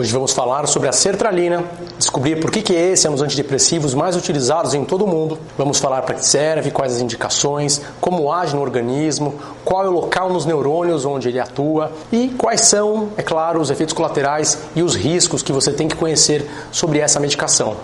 [0.00, 1.62] Hoje vamos falar sobre a sertralina,
[1.98, 5.38] descobrir por que, que esse é um dos antidepressivos mais utilizados em todo o mundo.
[5.58, 9.92] Vamos falar para que serve, quais as indicações, como age no organismo, qual é o
[9.92, 14.82] local nos neurônios onde ele atua e quais são, é claro, os efeitos colaterais e
[14.82, 17.76] os riscos que você tem que conhecer sobre essa medicação.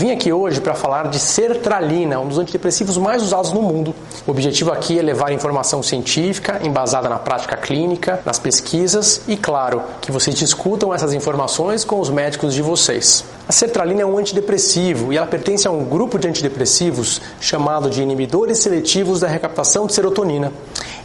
[0.00, 3.94] Vim aqui hoje para falar de sertralina, um dos antidepressivos mais usados no mundo.
[4.26, 9.82] O objetivo aqui é levar informação científica embasada na prática clínica, nas pesquisas e, claro,
[10.00, 13.26] que vocês discutam essas informações com os médicos de vocês.
[13.46, 18.00] A sertralina é um antidepressivo e ela pertence a um grupo de antidepressivos chamado de
[18.00, 20.50] inibidores seletivos da recaptação de serotonina.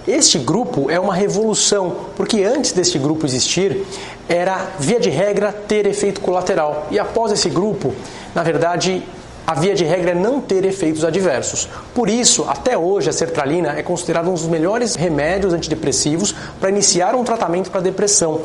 [0.08, 3.86] Este grupo é uma revolução, porque antes deste grupo existir,
[4.30, 6.88] era via de regra ter efeito colateral.
[6.92, 7.94] E após esse grupo,
[8.34, 9.04] na verdade,
[9.48, 11.70] a via de regra é não ter efeitos adversos.
[11.94, 17.14] Por isso, até hoje, a sertralina é considerada um dos melhores remédios antidepressivos para iniciar
[17.14, 18.42] um tratamento para depressão.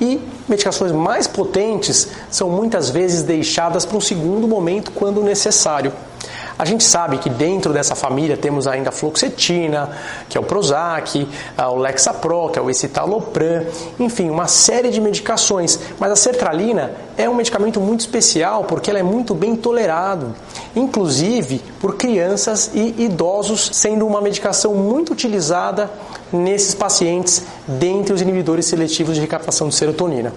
[0.00, 5.92] E medicações mais potentes são muitas vezes deixadas para um segundo momento quando necessário.
[6.60, 9.96] A gente sabe que dentro dessa família temos ainda a fluoxetina,
[10.28, 13.64] que é o Prozac, o Lexapro, que é o escitalopram,
[13.98, 15.80] enfim, uma série de medicações.
[15.98, 20.34] Mas a sertralina é um medicamento muito especial porque ela é muito bem tolerado,
[20.76, 25.90] inclusive por crianças e idosos, sendo uma medicação muito utilizada
[26.30, 30.30] nesses pacientes dentre os inibidores seletivos de recaptação de serotonina.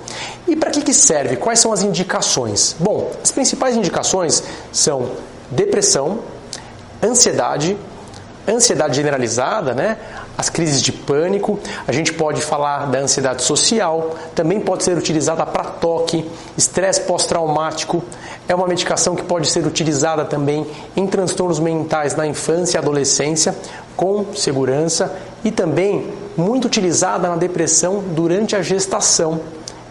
[0.47, 1.35] E para que, que serve?
[1.35, 2.77] Quais são as indicações?
[2.79, 5.09] Bom, as principais indicações são
[5.53, 6.19] depressão,
[7.01, 7.77] ansiedade,
[8.47, 9.97] ansiedade generalizada, né?
[10.37, 15.45] As crises de pânico, a gente pode falar da ansiedade social, também pode ser utilizada
[15.45, 18.03] para toque, estresse pós-traumático,
[18.47, 20.65] é uma medicação que pode ser utilizada também
[20.95, 23.55] em transtornos mentais na infância e adolescência,
[23.95, 29.39] com segurança, e também muito utilizada na depressão durante a gestação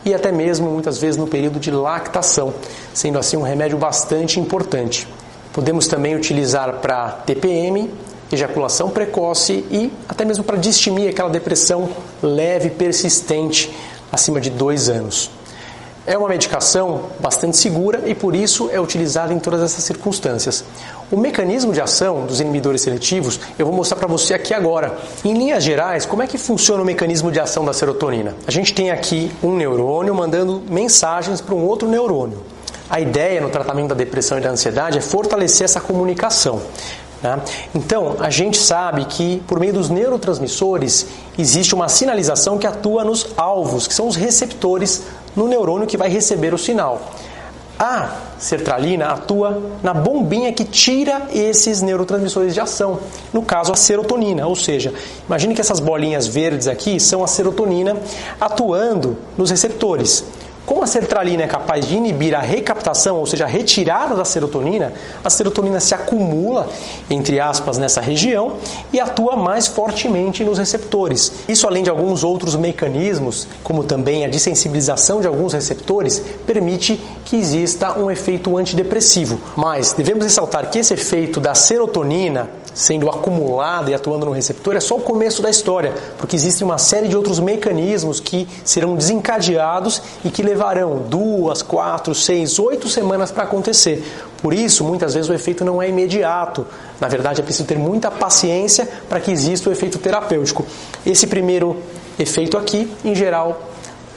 [0.04, 2.52] e até mesmo muitas vezes no período de lactação,
[2.92, 5.06] sendo assim um remédio bastante importante.
[5.52, 7.90] Podemos também utilizar para TPM,
[8.32, 11.90] ejaculação precoce e até mesmo para distimir aquela depressão
[12.22, 13.70] leve persistente
[14.10, 15.30] acima de dois anos.
[16.04, 20.64] É uma medicação bastante segura e por isso é utilizada em todas essas circunstâncias.
[21.12, 24.98] O mecanismo de ação dos inibidores seletivos eu vou mostrar para você aqui agora.
[25.24, 28.34] Em linhas gerais, como é que funciona o mecanismo de ação da serotonina?
[28.48, 32.38] A gente tem aqui um neurônio mandando mensagens para um outro neurônio.
[32.92, 36.60] A ideia no tratamento da depressão e da ansiedade é fortalecer essa comunicação.
[37.22, 37.40] Né?
[37.74, 41.06] Então, a gente sabe que por meio dos neurotransmissores
[41.38, 45.04] existe uma sinalização que atua nos alvos, que são os receptores
[45.34, 47.00] no neurônio que vai receber o sinal.
[47.78, 53.00] A sertralina atua na bombinha que tira esses neurotransmissores de ação,
[53.32, 54.92] no caso a serotonina, ou seja,
[55.26, 57.96] imagine que essas bolinhas verdes aqui são a serotonina
[58.38, 60.22] atuando nos receptores.
[60.64, 64.92] Como a sertralina é capaz de inibir a recaptação, ou seja, a retirada da serotonina,
[65.24, 66.68] a serotonina se acumula,
[67.10, 68.54] entre aspas, nessa região
[68.92, 71.32] e atua mais fortemente nos receptores.
[71.48, 77.36] Isso, além de alguns outros mecanismos, como também a desensibilização de alguns receptores, permite que
[77.36, 79.40] exista um efeito antidepressivo.
[79.56, 84.80] Mas devemos ressaltar que esse efeito da serotonina sendo acumulada e atuando no receptor é
[84.80, 90.02] só o começo da história, porque existe uma série de outros mecanismos que serão desencadeados
[90.24, 94.04] e que levarão duas, quatro, seis, oito semanas para acontecer.
[94.42, 96.66] Por isso, muitas vezes o efeito não é imediato.
[97.00, 100.64] Na verdade, é preciso ter muita paciência para que exista o efeito terapêutico.
[101.06, 101.78] Esse primeiro
[102.18, 103.70] efeito aqui, em geral,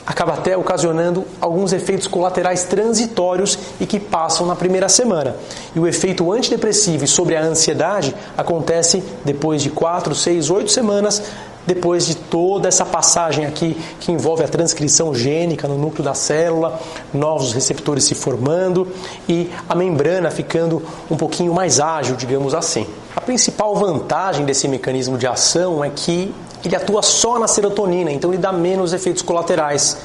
[0.05, 5.35] acaba até ocasionando alguns efeitos colaterais transitórios e que passam na primeira semana.
[5.73, 11.23] E o efeito antidepressivo sobre a ansiedade acontece depois de 4, 6, 8 semanas,
[11.65, 16.79] depois de toda essa passagem aqui que envolve a transcrição gênica no núcleo da célula,
[17.13, 18.87] novos receptores se formando
[19.27, 22.85] e a membrana ficando um pouquinho mais ágil, digamos assim.
[23.15, 26.33] A principal vantagem desse mecanismo de ação é que
[26.63, 29.97] ele atua só na serotonina, então ele dá menos efeitos colaterais.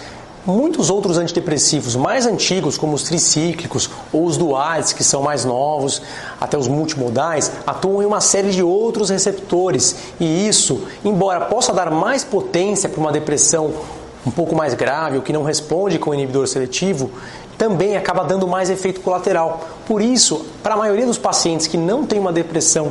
[0.47, 6.01] Muitos outros antidepressivos mais antigos, como os tricíclicos ou os duais, que são mais novos,
[6.41, 9.97] até os multimodais, atuam em uma série de outros receptores.
[10.19, 13.71] E isso, embora possa dar mais potência para uma depressão
[14.27, 17.11] um pouco mais grave ou que não responde com o inibidor seletivo,
[17.59, 19.61] também acaba dando mais efeito colateral.
[19.87, 22.91] Por isso, para a maioria dos pacientes que não tem uma depressão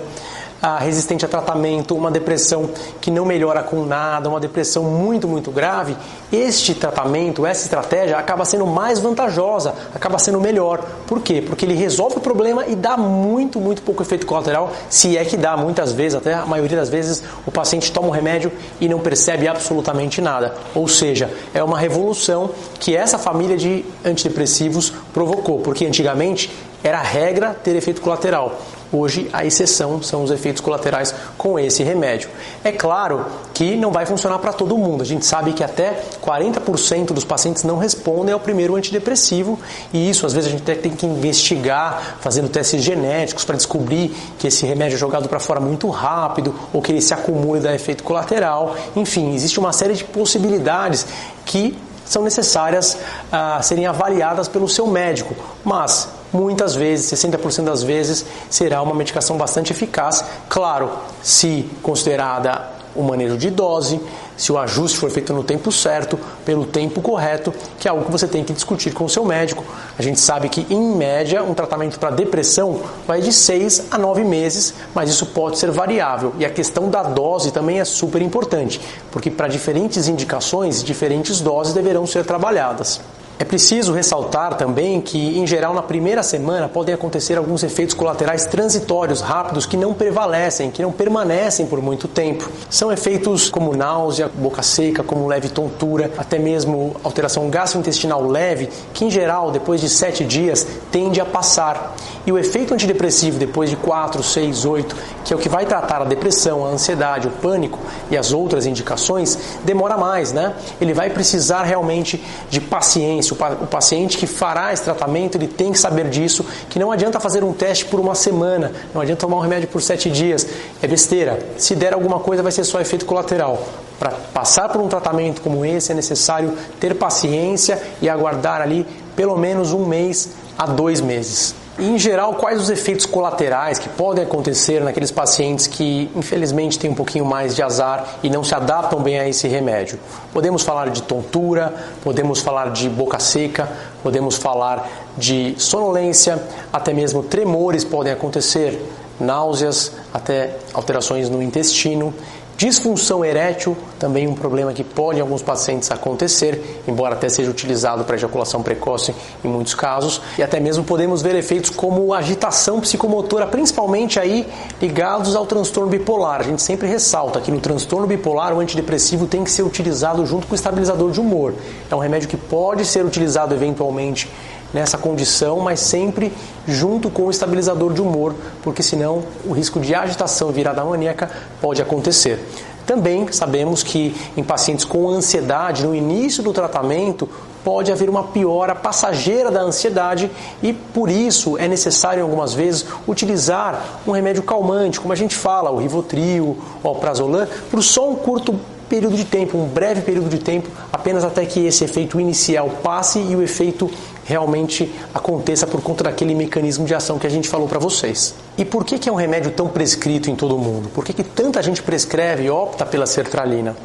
[0.62, 2.70] ah, resistente a tratamento, uma depressão
[3.00, 5.96] que não melhora com nada, uma depressão muito, muito grave,
[6.32, 10.84] este tratamento, essa estratégia acaba sendo mais vantajosa, acaba sendo melhor.
[11.08, 11.42] Por quê?
[11.46, 15.38] Porque ele resolve o problema e dá muito, muito pouco efeito colateral, se é que
[15.38, 19.00] dá, muitas vezes, até a maioria das vezes, o paciente toma um remédio e não
[19.00, 20.56] percebe absolutamente nada.
[20.76, 26.52] Ou seja, é uma revolução que essa família de antidepressivos provocou, porque antigamente
[26.84, 28.60] era regra ter efeito colateral.
[28.92, 32.28] Hoje, a exceção são os efeitos colaterais com esse remédio.
[32.64, 33.24] É claro
[33.54, 35.04] que não vai funcionar para todo mundo.
[35.04, 39.60] A gente sabe que até 40% dos pacientes não respondem ao primeiro antidepressivo
[39.94, 44.10] e isso às vezes a gente tem que investigar, fazendo testes genéticos para descobrir
[44.40, 47.62] que esse remédio é jogado para fora muito rápido ou que ele se acumula e
[47.62, 48.75] dá efeito colateral.
[48.96, 51.06] Enfim, existe uma série de possibilidades
[51.46, 52.98] que são necessárias
[53.32, 55.36] a ah, serem avaliadas pelo seu médico.
[55.64, 60.92] Mas muitas vezes, 60% das vezes, será uma medicação bastante eficaz, claro,
[61.22, 64.00] se considerada o manejo de dose,
[64.36, 68.12] se o ajuste for feito no tempo certo, pelo tempo correto, que é algo que
[68.12, 69.64] você tem que discutir com o seu médico.
[69.98, 74.24] A gente sabe que, em média, um tratamento para depressão vai de 6 a 9
[74.24, 76.34] meses, mas isso pode ser variável.
[76.40, 81.74] E a questão da dose também é super importante, porque para diferentes indicações, diferentes doses
[81.74, 83.02] deverão ser trabalhadas.
[83.41, 88.45] É preciso ressaltar também que, em geral, na primeira semana podem acontecer alguns efeitos colaterais
[88.45, 92.50] transitórios rápidos que não prevalecem, que não permanecem por muito tempo.
[92.69, 99.06] São efeitos como náusea, boca seca, como leve tontura, até mesmo alteração gastrointestinal leve, que,
[99.06, 101.95] em geral, depois de sete dias, tende a passar.
[102.27, 106.01] E o efeito antidepressivo, depois de 4, 6, 8, que é o que vai tratar
[106.01, 107.80] a depressão, a ansiedade, o pânico
[108.12, 110.53] e as outras indicações, demora mais, né?
[110.81, 113.29] Ele vai precisar realmente de paciência.
[113.34, 117.44] O paciente que fará esse tratamento, ele tem que saber disso, que não adianta fazer
[117.44, 120.48] um teste por uma semana, não adianta tomar um remédio por sete dias.
[120.81, 121.40] É besteira.
[121.58, 123.62] Se der alguma coisa, vai ser só efeito colateral.
[124.00, 129.38] Para passar por um tratamento como esse, é necessário ter paciência e aguardar ali pelo
[129.38, 131.59] menos um mês a dois meses.
[131.80, 136.92] E, em geral, quais os efeitos colaterais que podem acontecer naqueles pacientes que, infelizmente, têm
[136.92, 139.98] um pouquinho mais de azar e não se adaptam bem a esse remédio?
[140.34, 141.74] Podemos falar de tontura,
[142.04, 143.70] podemos falar de boca seca,
[144.04, 148.86] podemos falar de sonolência, até mesmo tremores podem acontecer,
[149.18, 152.14] náuseas, até alterações no intestino.
[152.60, 158.04] Disfunção erétil, também um problema que pode em alguns pacientes acontecer, embora até seja utilizado
[158.04, 159.16] para ejaculação precoce
[159.46, 160.22] em muitos casos.
[160.38, 164.46] E até mesmo podemos ver efeitos como agitação psicomotora, principalmente aí
[164.82, 166.42] ligados ao transtorno bipolar.
[166.42, 170.46] A gente sempre ressalta que no transtorno bipolar o antidepressivo tem que ser utilizado junto
[170.46, 171.54] com o estabilizador de humor.
[171.90, 174.30] É um remédio que pode ser utilizado eventualmente
[174.74, 176.33] nessa condição, mas sempre
[176.68, 181.30] junto com o estabilizador de humor, porque senão o risco de agitação virada maníaca
[181.62, 182.39] pode acontecer.
[182.86, 187.30] Também sabemos que em pacientes com ansiedade, no início do tratamento,
[187.63, 190.31] pode haver uma piora passageira da ansiedade
[190.63, 195.69] e por isso é necessário algumas vezes utilizar um remédio calmante, como a gente fala,
[195.69, 200.39] o Rivotril o Prazolam, por só um curto período de tempo, um breve período de
[200.39, 203.89] tempo, apenas até que esse efeito inicial passe e o efeito
[204.30, 208.36] realmente aconteça por conta daquele mecanismo de ação que a gente falou para vocês.
[208.60, 210.88] E por que, que é um remédio tão prescrito em todo o mundo?
[210.90, 213.76] Por que, que tanta gente prescreve e opta pela sertralina?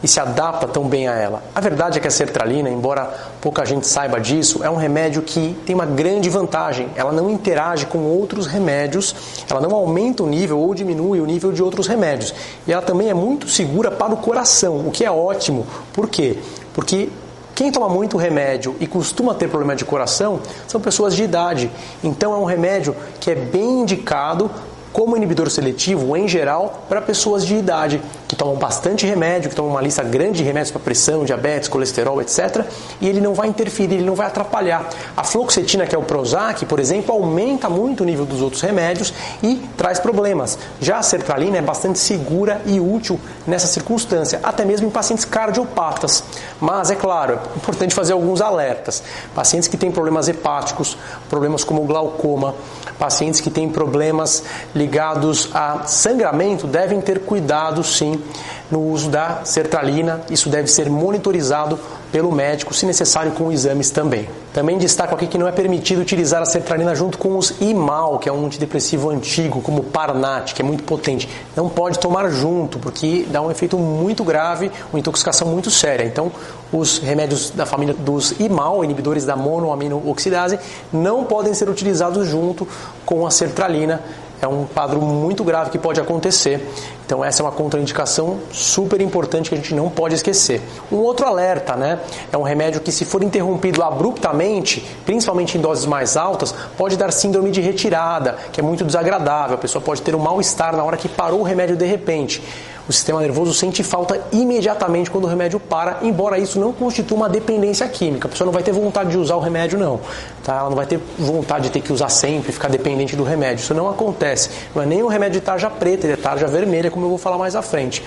[0.00, 1.42] e se adapta tão bem a ela.
[1.52, 5.56] A verdade é que a sertralina, embora pouca gente saiba disso, é um remédio que
[5.66, 6.88] tem uma grande vantagem.
[6.94, 9.12] Ela não interage com outros remédios,
[9.50, 12.32] ela não aumenta o nível ou diminui o nível de outros remédios.
[12.64, 15.66] E ela também é muito segura para o coração, o que é ótimo.
[15.92, 16.38] Por quê?
[16.72, 17.08] Porque
[17.58, 20.38] quem toma muito remédio e costuma ter problema de coração
[20.68, 21.68] são pessoas de idade.
[22.04, 24.48] Então é um remédio que é bem indicado
[24.92, 28.00] como inibidor seletivo, em geral, para pessoas de idade
[28.38, 32.64] tomam bastante remédio, que tomam uma lista grande de remédios para pressão, diabetes, colesterol, etc.
[33.00, 34.88] E ele não vai interferir, ele não vai atrapalhar.
[35.16, 39.12] A fluoxetina, que é o Prozac, por exemplo, aumenta muito o nível dos outros remédios
[39.42, 40.56] e traz problemas.
[40.80, 46.22] Já a sertralina é bastante segura e útil nessa circunstância, até mesmo em pacientes cardiopatas.
[46.60, 49.02] Mas, é claro, é importante fazer alguns alertas.
[49.34, 50.96] Pacientes que têm problemas hepáticos,
[51.28, 52.54] problemas como glaucoma,
[53.00, 54.44] pacientes que têm problemas
[54.76, 58.22] ligados a sangramento devem ter cuidado sim
[58.70, 60.20] no uso da sertralina.
[60.30, 61.78] Isso deve ser monitorizado
[62.10, 64.28] pelo médico, se necessário com exames também.
[64.52, 68.28] Também destaco aqui que não é permitido utilizar a sertralina junto com os Imal, que
[68.28, 71.28] é um antidepressivo antigo, como Parnat, que é muito potente.
[71.54, 76.04] Não pode tomar junto, porque dá um efeito muito grave, uma intoxicação muito séria.
[76.04, 76.32] Então,
[76.72, 80.58] os remédios da família dos Imal, inibidores da monoaminooxidase,
[80.92, 82.66] não podem ser utilizados junto
[83.04, 84.00] com a sertralina
[84.40, 86.66] é um quadro muito grave que pode acontecer.
[87.04, 90.60] Então essa é uma contraindicação super importante que a gente não pode esquecer.
[90.92, 92.00] Um outro alerta, né?
[92.30, 97.12] É um remédio que se for interrompido abruptamente, principalmente em doses mais altas, pode dar
[97.12, 99.56] síndrome de retirada, que é muito desagradável.
[99.56, 102.42] A pessoa pode ter um mal-estar na hora que parou o remédio de repente
[102.88, 107.28] o sistema nervoso sente falta imediatamente quando o remédio para, embora isso não constitua uma
[107.28, 108.26] dependência química.
[108.26, 110.00] A pessoa não vai ter vontade de usar o remédio, não.
[110.42, 110.56] Tá?
[110.56, 113.62] Ela não vai ter vontade de ter que usar sempre, ficar dependente do remédio.
[113.62, 114.48] Isso não acontece.
[114.74, 117.18] Não é nem um remédio de tarja preta, ele é tarja vermelha, como eu vou
[117.18, 118.02] falar mais à frente.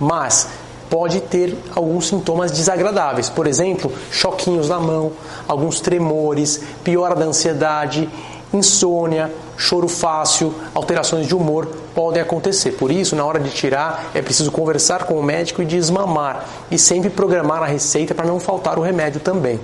[0.00, 0.48] Mas
[0.88, 5.12] pode ter alguns sintomas desagradáveis, por exemplo, choquinhos na mão,
[5.46, 8.08] alguns tremores, piora da ansiedade,
[8.56, 12.72] insônia, choro fácil, alterações de humor podem acontecer.
[12.72, 16.78] Por isso, na hora de tirar, é preciso conversar com o médico e desmamar e
[16.78, 19.60] sempre programar a receita para não faltar o remédio também.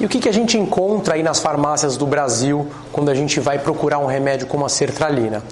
[0.00, 3.40] E o que, que a gente encontra aí nas farmácias do Brasil quando a gente
[3.40, 5.42] vai procurar um remédio como a sertralina?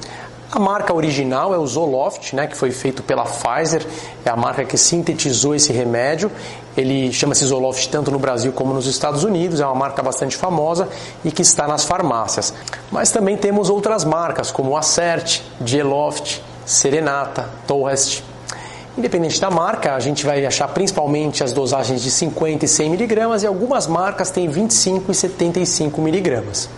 [0.50, 3.84] A marca original é o Zoloft, né, que foi feito pela Pfizer,
[4.24, 6.30] é a marca que sintetizou esse remédio.
[6.76, 10.88] Ele chama-se Zoloft tanto no Brasil como nos Estados Unidos, é uma marca bastante famosa
[11.24, 12.54] e que está nas farmácias.
[12.92, 18.22] Mas também temos outras marcas como Acert, Geloft, Serenata, Torrest.
[18.96, 23.42] Independente da marca, a gente vai achar principalmente as dosagens de 50 e 100 miligramas
[23.42, 26.68] e algumas marcas têm 25 e 75 miligramas.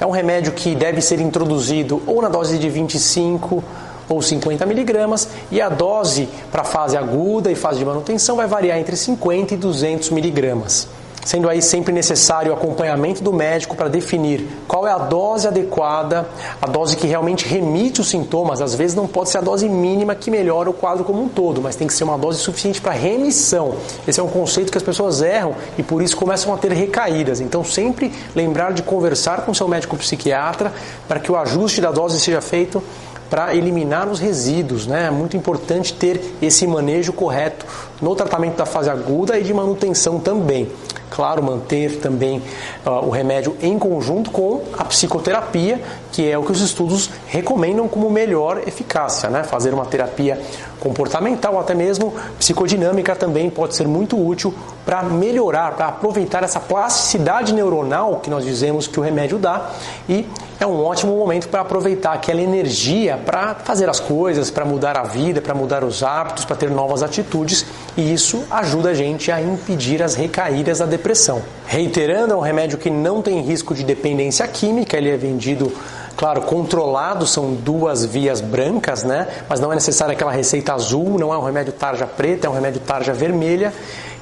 [0.00, 3.62] É um remédio que deve ser introduzido ou na dose de 25
[4.08, 8.78] ou 50 miligramas e a dose para fase aguda e fase de manutenção vai variar
[8.78, 10.88] entre 50 e 200 miligramas
[11.24, 16.28] sendo aí sempre necessário o acompanhamento do médico para definir qual é a dose adequada,
[16.60, 18.60] a dose que realmente remite os sintomas.
[18.60, 21.60] Às vezes não pode ser a dose mínima que melhora o quadro como um todo,
[21.60, 23.74] mas tem que ser uma dose suficiente para remissão.
[24.06, 27.40] Esse é um conceito que as pessoas erram e por isso começam a ter recaídas.
[27.40, 30.72] Então sempre lembrar de conversar com seu médico psiquiatra
[31.06, 32.82] para que o ajuste da dose seja feito
[33.30, 34.86] para eliminar os resíduos.
[34.86, 35.06] Né?
[35.06, 37.64] É muito importante ter esse manejo correto
[38.00, 40.70] no tratamento da fase aguda e de manutenção também
[41.10, 42.42] claro, manter também
[42.86, 45.80] uh, o remédio em conjunto com a psicoterapia,
[46.12, 49.28] que é o que os estudos recomendam como melhor eficácia.
[49.28, 49.42] Né?
[49.42, 50.40] Fazer uma terapia
[50.78, 54.54] comportamental, até mesmo psicodinâmica, também pode ser muito útil
[54.86, 59.70] para melhorar, para aproveitar essa plasticidade neuronal que nós dizemos que o remédio dá
[60.08, 60.26] e
[60.58, 65.02] é um ótimo momento para aproveitar aquela energia para fazer as coisas, para mudar a
[65.02, 67.64] vida, para mudar os hábitos, para ter novas atitudes
[67.96, 71.42] e isso ajuda a gente a impedir as recaídas da depressão.
[71.66, 75.72] Reiterando, é um remédio que não tem risco de dependência química, ele é vendido
[76.20, 79.26] Claro, controlado são duas vias brancas, né?
[79.48, 82.52] Mas não é necessária aquela receita azul, não é um remédio tarja preta, é um
[82.52, 83.72] remédio tarja vermelha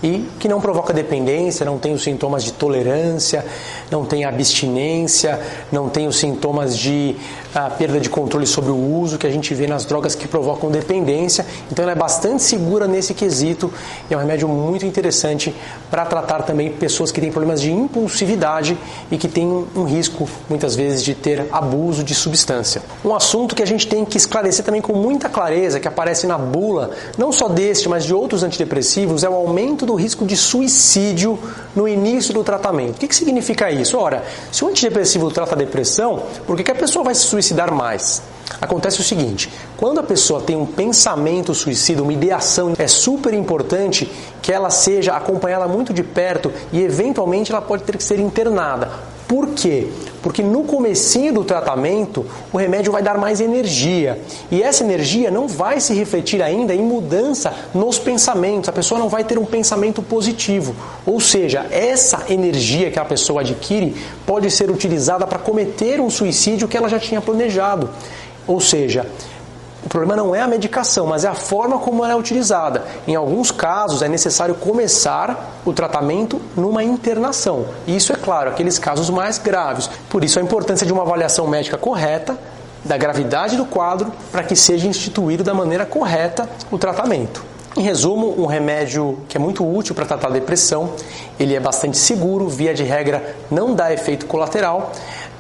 [0.01, 3.45] e que não provoca dependência, não tem os sintomas de tolerância,
[3.91, 5.41] não tem abstinência,
[5.73, 7.17] não tem os sintomas de
[7.53, 10.71] ah, perda de controle sobre o uso que a gente vê nas drogas que provocam
[10.71, 11.45] dependência.
[11.71, 13.73] Então ela é bastante segura nesse quesito
[14.09, 15.53] e é um remédio muito interessante
[15.91, 18.79] para tratar também pessoas que têm problemas de impulsividade
[19.11, 22.83] e que têm um, um risco muitas vezes de ter abuso de substância.
[23.05, 26.37] Um assunto que a gente tem que esclarecer também com muita clareza, que aparece na
[26.37, 31.39] bula, não só deste, mas de outros antidepressivos, é o aumento do risco de suicídio
[31.75, 32.97] no início do tratamento.
[32.97, 33.97] O que, que significa isso?
[33.97, 37.73] Ora, se o antidepressivo trata a depressão, por que, que a pessoa vai se suicidar
[37.73, 38.23] mais?
[38.61, 44.11] Acontece o seguinte: quando a pessoa tem um pensamento suicida, uma ideação, é super importante
[44.43, 48.91] que ela seja acompanhada muito de perto e eventualmente ela pode ter que ser internada.
[49.29, 49.87] Por quê?
[50.21, 54.21] Porque no comecinho do tratamento, o remédio vai dar mais energia.
[54.51, 58.69] E essa energia não vai se refletir ainda em mudança nos pensamentos.
[58.69, 60.75] A pessoa não vai ter um pensamento positivo.
[61.07, 63.95] Ou seja, essa energia que a pessoa adquire
[64.27, 67.89] pode ser utilizada para cometer um suicídio que ela já tinha planejado.
[68.45, 69.07] Ou seja,
[69.89, 72.85] o problema não é a medicação, mas é a forma como ela é utilizada.
[73.07, 77.65] Em alguns casos é necessário começar o tratamento numa internação.
[77.87, 79.89] Isso é claro, aqueles casos mais graves.
[80.11, 82.39] Por isso a importância de uma avaliação médica correta
[82.85, 87.43] da gravidade do quadro para que seja instituído da maneira correta o tratamento.
[87.75, 90.93] Em resumo, um remédio que é muito útil para tratar a depressão,
[91.41, 94.93] ele é bastante seguro, via de regra não dá efeito colateral.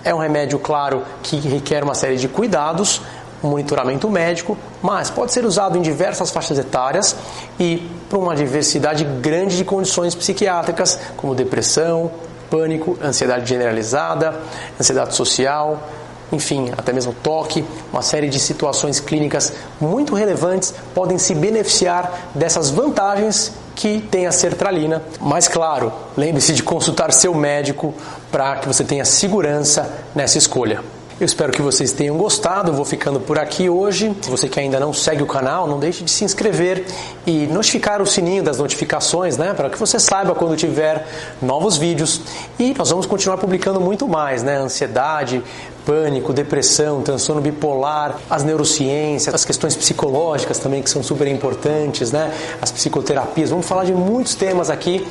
[0.02, 3.02] É um remédio, claro, que requer uma série de cuidados,
[3.42, 7.16] monitoramento médico, mas pode ser usado em diversas faixas etárias
[7.58, 12.10] e para uma diversidade grande de condições psiquiátricas, como depressão,
[12.50, 14.34] pânico, ansiedade generalizada,
[14.80, 15.82] ansiedade social,
[16.30, 22.70] enfim, até mesmo toque, uma série de situações clínicas muito relevantes podem se beneficiar dessas
[22.70, 25.02] vantagens que tem a sertralina.
[25.20, 27.94] Mas claro, lembre-se de consultar seu médico
[28.30, 30.97] para que você tenha segurança nessa escolha.
[31.20, 32.72] Eu espero que vocês tenham gostado.
[32.72, 34.14] Vou ficando por aqui hoje.
[34.22, 36.86] Se você que ainda não segue o canal, não deixe de se inscrever
[37.26, 41.04] e notificar o sininho das notificações, né, para que você saiba quando tiver
[41.42, 42.20] novos vídeos.
[42.56, 44.58] E nós vamos continuar publicando muito mais, né?
[44.58, 45.42] Ansiedade,
[45.84, 52.32] pânico, depressão, transtorno bipolar, as neurociências, as questões psicológicas também que são super importantes, né?
[52.62, 53.50] As psicoterapias.
[53.50, 55.04] Vamos falar de muitos temas aqui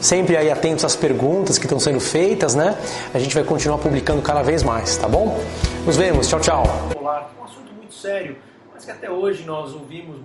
[0.00, 2.76] sempre aí atentos às perguntas que estão sendo feitas, né?
[3.12, 5.38] A gente vai continuar publicando cada vez mais, tá bom?
[5.84, 6.62] Nos vemos, tchau, tchau.
[7.00, 8.36] Um assunto muito sério,
[8.72, 10.16] mas que até hoje nós ouvimos